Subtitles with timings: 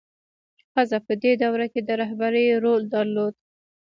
[0.71, 3.35] ښځه په دې دوره کې د رهبرۍ رول درلود.